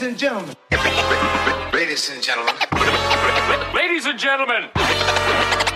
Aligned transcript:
Ladies 0.00 0.12
and 0.12 0.18
gentlemen. 0.18 0.56
Ladies 1.74 2.08
and 2.08 2.22
gentlemen. 2.22 2.54
Ladies 3.74 4.06
and 4.06 4.18
gentlemen. 4.18 4.70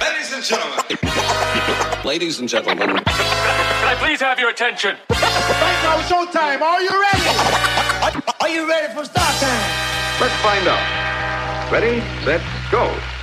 Ladies 0.00 0.32
and 0.32 0.42
gentlemen. 0.42 2.04
Ladies 2.06 2.40
and 2.40 2.48
gentlemen. 2.48 2.88
Can 2.88 3.04
I 3.04 3.94
please 3.98 4.22
have 4.22 4.38
your 4.38 4.48
attention? 4.48 4.96
Right 5.10 5.80
now, 5.82 6.00
showtime. 6.08 6.62
Are 6.62 6.80
you 6.80 6.88
ready? 6.88 8.22
Are 8.40 8.48
you 8.48 8.66
ready 8.66 8.94
for 8.94 9.04
start 9.04 9.34
time? 9.42 10.18
Let's 10.18 10.34
find 10.40 10.68
out. 10.68 11.70
Ready, 11.70 12.00
set, 12.24 12.40
go. 12.70 13.13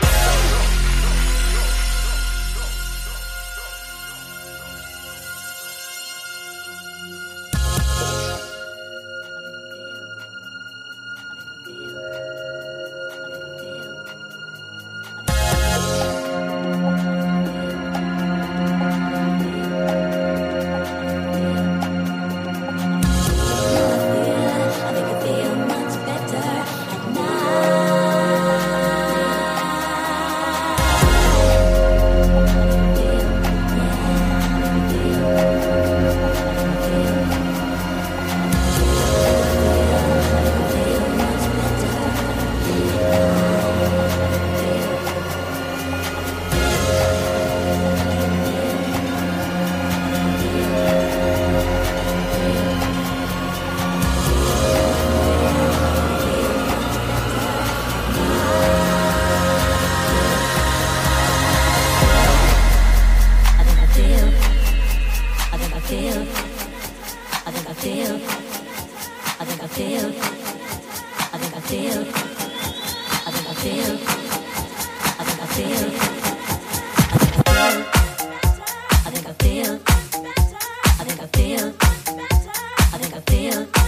That 83.25 83.80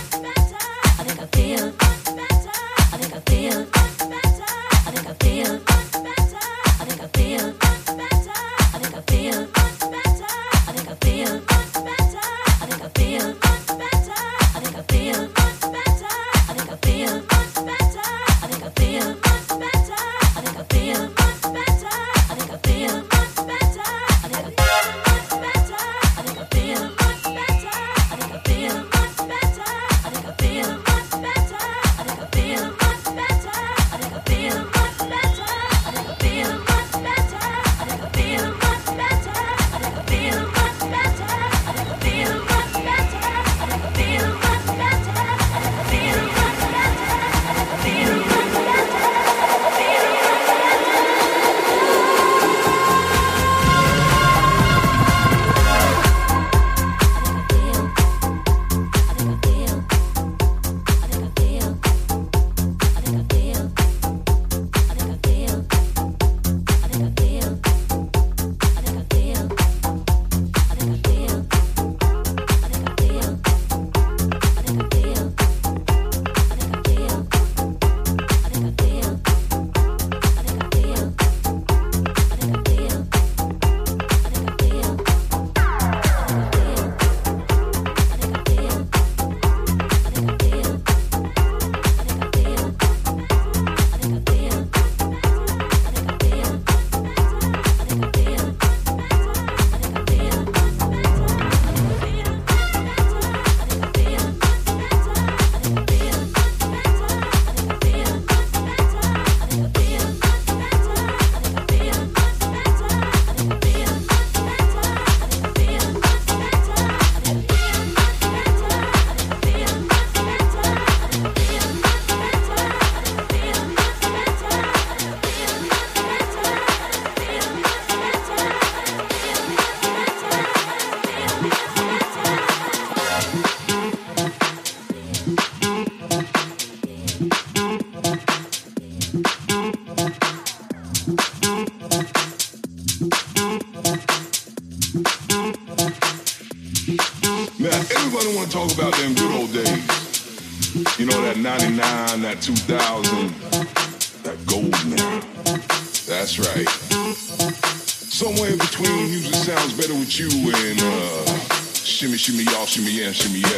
y'all, 162.63 162.67
shimmy, 162.67 162.91
yeah, 162.91 163.11
shimmy, 163.11 163.39
yeah. 163.39 163.52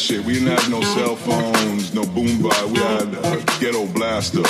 shit. 0.00 0.24
We 0.24 0.34
didn't 0.34 0.48
have 0.48 0.70
no 0.70 0.80
cell 0.80 1.14
phones, 1.14 1.92
no 1.92 2.02
boombox. 2.02 2.70
We 2.70 2.78
had 2.78 3.08
a 3.12 3.60
ghetto 3.60 3.86
blaster. 3.86 4.44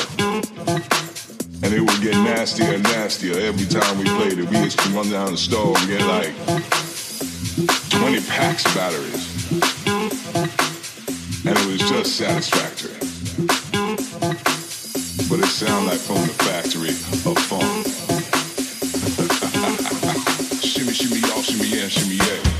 And 1.62 1.75
it 1.75 1.81
would 1.81 2.00
get 2.00 2.14
nastier 2.14 2.75
and 2.75 2.82
nastier 2.85 3.38
every 3.41 3.67
time 3.67 3.99
we 3.99 4.05
played 4.05 4.38
it. 4.38 4.49
We 4.49 4.58
used 4.58 4.79
to 4.79 4.88
run 4.91 5.11
down 5.11 5.32
the 5.32 5.38
store 5.38 5.76
and 5.76 5.88
get 5.88 6.02
like 6.06 6.32
20 7.91 8.20
packs 8.29 8.64
of 8.64 8.75
batteries. 8.75 9.26
And 11.44 11.58
it 11.58 11.67
was 11.67 11.81
just 11.81 12.17
satisfactory. 12.17 12.94
But 15.29 15.41
it 15.41 15.50
sounded 15.50 15.91
like 15.91 16.00
from 16.00 16.23
the 16.26 16.35
factory 16.47 16.91
of 17.26 17.38
funk. 17.50 17.87
shimmy, 20.62 20.93
shimmy, 20.93 21.20
y'all, 21.20 21.43
shimmy, 21.43 21.69
yeah, 21.69 21.88
shimmy, 21.88 22.17
yeah. 22.17 22.60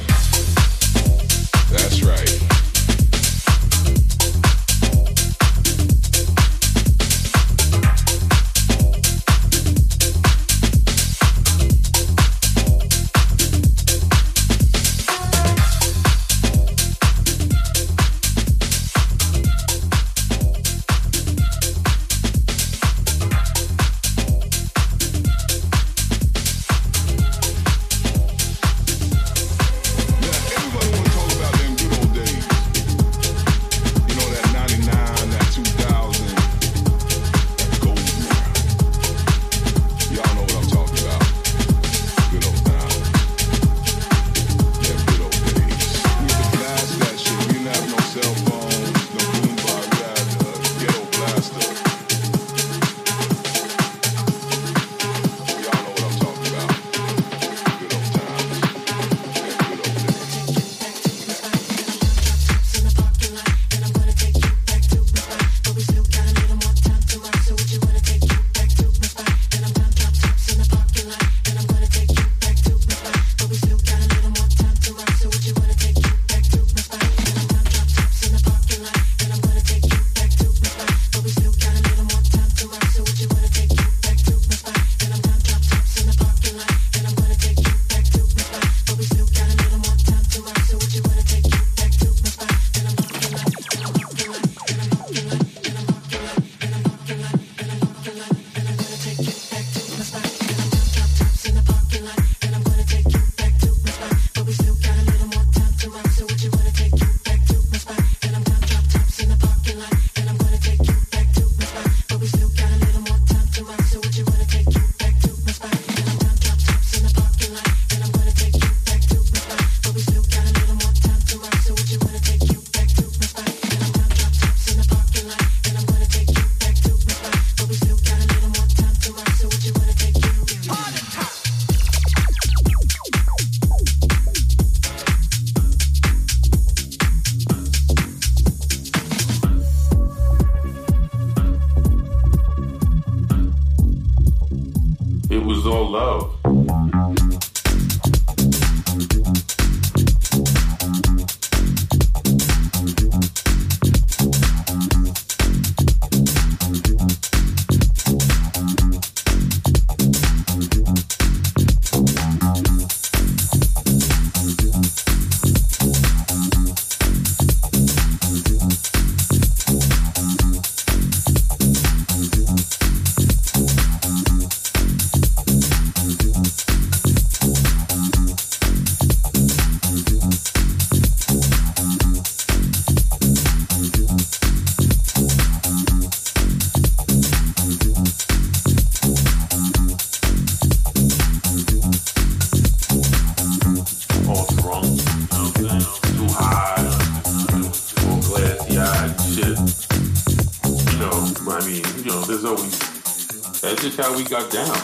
how 204.01 204.17
we 204.17 204.25
got 204.25 204.51
down. 204.51 204.80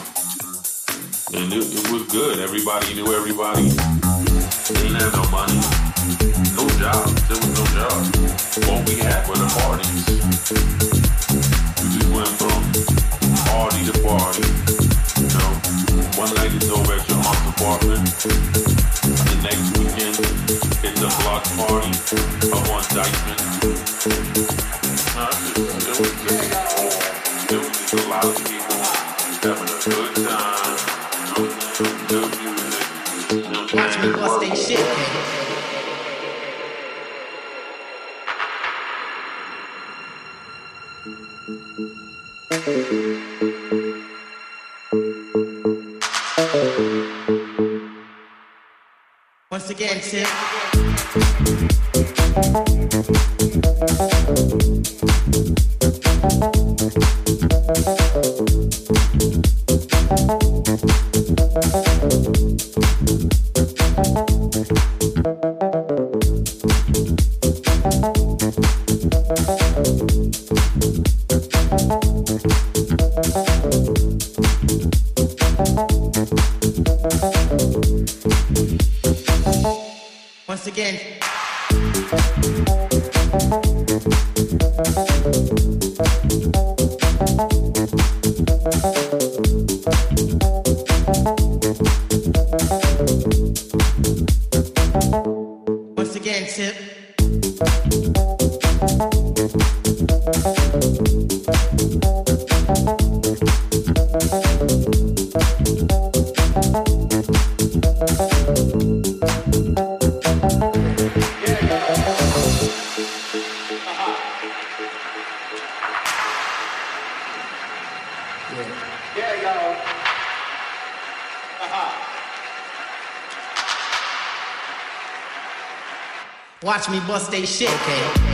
Watch 126.87 127.01
me 127.01 127.05
bust 127.05 127.31
they 127.31 127.45
shit. 127.45 127.69
Okay. 127.69 128.26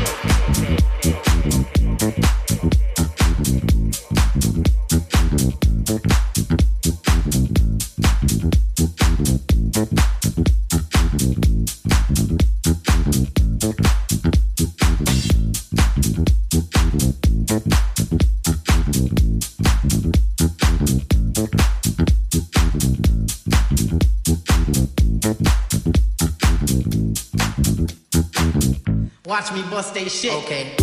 Me 29.53 29.63
bust 29.69 29.93
they 29.93 30.09
shit. 30.09 30.33
Okay. 30.43 30.82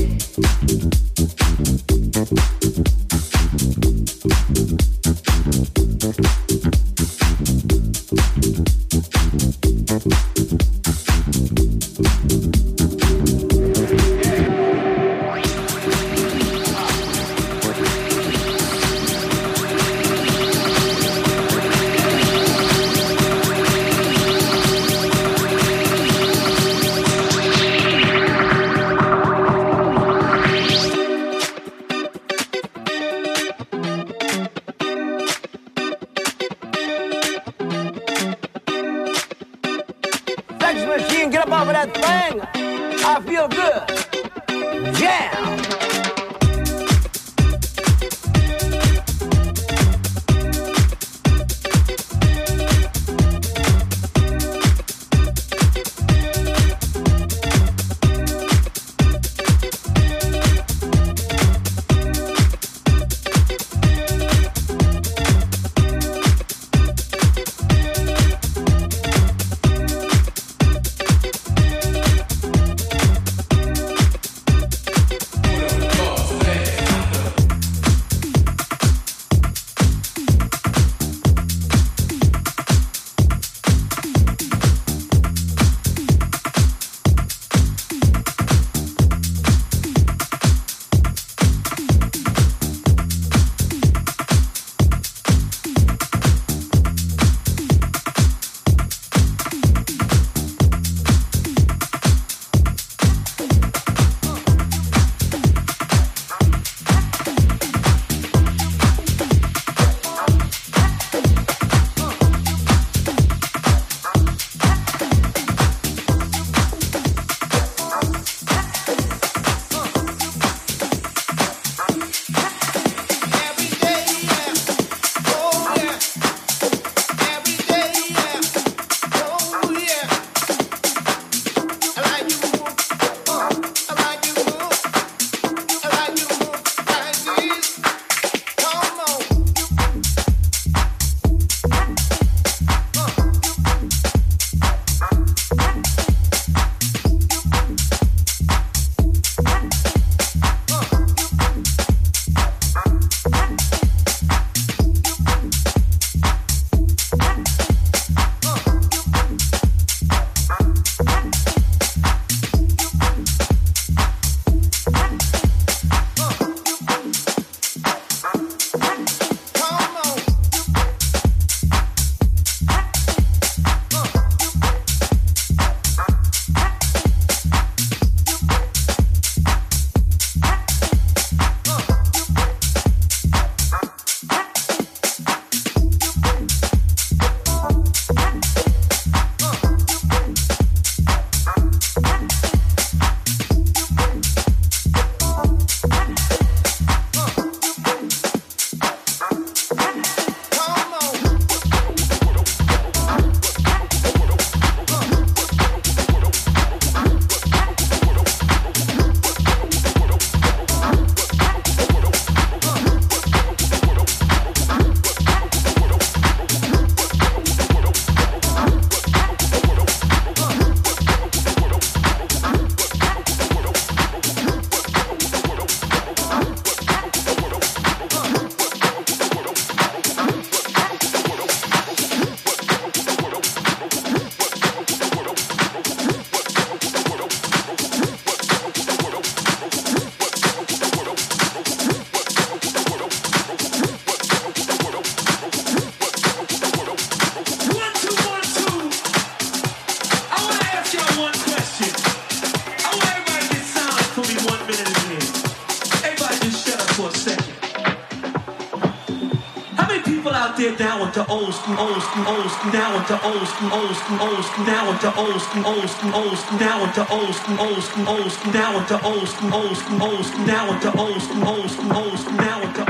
unter 261.21 261.33
Osten, 261.33 261.77
Osten, 261.77 262.27
Osten, 262.27 262.73
der 262.73 262.95
unter 262.97 263.21
Osten, 263.25 263.73
Osten, 263.73 264.21
Osten, 264.21 264.65
der 264.65 264.89
unter 264.89 265.19
Osten, 265.19 265.65
Osten, 265.65 266.15
Osten, 266.15 266.59
der 266.59 266.83
unter 266.83 267.07
Osten, 267.11 267.59
Osten, 267.59 268.07
Osten, 268.07 268.53
der 268.53 268.77
unter 268.77 269.05
Osten, 269.05 269.53
Osten, 269.53 270.01
Osten, 270.01 270.47
der 270.47 270.69
unter 270.69 270.95
Osten, 270.99 271.43
Osten, 271.43 271.93
Osten, 271.93 272.37
der 272.39 272.63
unter 272.63 272.90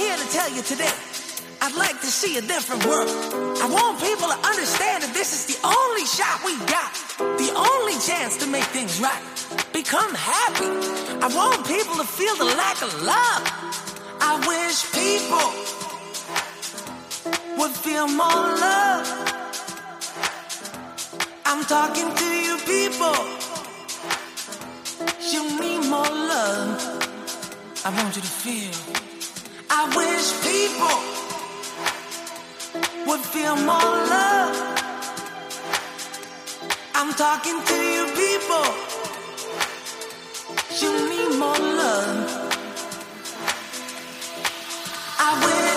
here 0.00 0.16
to 0.16 0.28
tell 0.32 0.50
you 0.50 0.62
today. 0.62 0.96
I'd 1.60 1.76
like 1.76 2.00
to 2.00 2.06
see 2.06 2.38
a 2.38 2.40
different 2.40 2.86
world. 2.86 3.08
I 3.60 3.66
want 3.68 4.00
people 4.00 4.28
to 4.32 4.38
understand 4.50 5.04
that 5.04 5.12
this 5.12 5.30
is 5.36 5.42
the 5.52 5.58
only 5.60 6.06
shot 6.08 6.40
we 6.48 6.56
got, 6.64 6.90
the 7.36 7.52
only 7.52 7.96
chance 8.00 8.38
to 8.38 8.46
make 8.46 8.64
things 8.72 8.98
right. 8.98 9.24
Become 9.72 10.14
happy. 10.14 10.72
I 11.20 11.28
want 11.36 11.66
people 11.66 11.96
to 12.00 12.06
feel 12.18 12.34
the 12.36 12.48
lack 12.56 12.80
of 12.80 12.90
love. 13.04 13.42
I 14.24 14.32
wish 14.48 14.76
people 14.96 15.48
would 17.58 17.74
feel 17.84 18.08
more 18.08 18.44
love. 18.66 19.04
I'm 21.44 21.62
talking 21.64 22.08
to 22.22 22.28
you, 22.46 22.56
people. 22.74 23.18
You 25.32 25.42
need 25.60 25.82
more 25.90 26.14
love. 26.32 26.72
I 27.84 27.90
want 27.98 28.16
you 28.16 28.22
to 28.22 28.34
feel. 28.44 29.09
I 29.72 29.82
wish 29.96 30.26
people 30.50 30.98
would 33.06 33.20
feel 33.20 33.56
more 33.56 33.94
love. 34.14 34.56
I'm 36.94 37.12
talking 37.14 37.62
to 37.70 37.76
you, 37.94 38.04
people. 38.22 38.66
You 40.80 40.90
need 41.10 41.38
more 41.38 41.58
love. 41.58 42.50
I 45.18 45.44
wish. 45.44 45.69